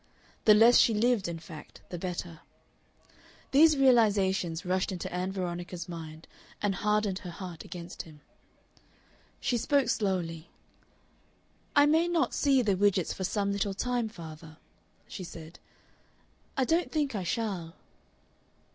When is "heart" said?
7.29-7.63